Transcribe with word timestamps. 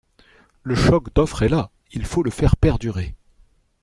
Le 0.63 0.73
choc 0.73 1.13
d’offre 1.13 1.43
est 1.43 1.47
là; 1.47 1.69
il 1.91 2.05
faut 2.07 2.23
le 2.23 2.31
faire 2.31 2.57
perdurer. 2.57 3.13